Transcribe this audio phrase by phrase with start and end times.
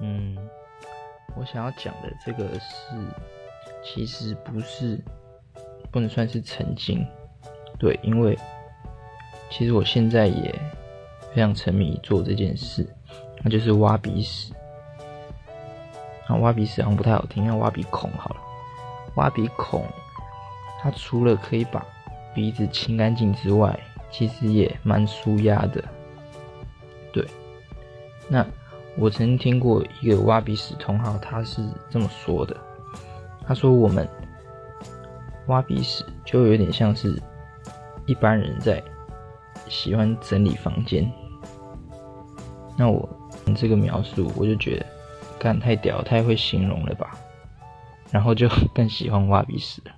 [0.00, 0.36] 嗯，
[1.36, 2.96] 我想要讲的这个是，
[3.82, 5.00] 其实不是，
[5.90, 7.06] 不能算是曾经，
[7.78, 8.36] 对，因为
[9.50, 10.54] 其实我现在也
[11.32, 12.86] 非常沉迷做这件事，
[13.42, 14.52] 那就是挖鼻屎。
[16.26, 18.36] 啊，挖鼻屎好像不太好听，要挖鼻孔好了。
[19.14, 19.84] 挖鼻孔，
[20.80, 21.86] 它除了可以把
[22.34, 23.78] 鼻子清干净之外，
[24.10, 25.84] 其实也蛮舒压的。
[27.12, 27.24] 对，
[28.28, 28.44] 那。
[28.96, 32.56] 我曾经听过一个挖鼻屎同好，他是这么说的
[33.46, 34.08] ：“他说我们
[35.48, 37.20] 挖鼻屎就有点像是
[38.06, 38.82] 一般人在
[39.68, 41.10] 喜欢整理房间。”
[42.78, 43.08] 那我
[43.56, 44.86] 这个描述，我就觉得
[45.38, 47.16] 干太屌，太会形容了吧，
[48.10, 49.92] 然后就更喜欢挖鼻屎了。